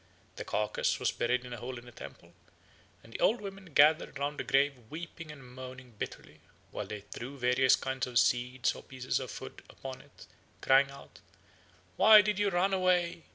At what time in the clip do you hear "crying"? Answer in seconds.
10.59-10.89